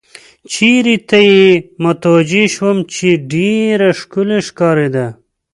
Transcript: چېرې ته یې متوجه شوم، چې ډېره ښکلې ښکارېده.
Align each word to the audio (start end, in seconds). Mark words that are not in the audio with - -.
چېرې 0.51 0.95
ته 1.09 1.17
یې 1.31 1.45
متوجه 1.83 2.43
شوم، 2.53 2.77
چې 2.93 3.07
ډېره 3.31 3.89
ښکلې 3.99 4.39
ښکارېده. 4.47 5.07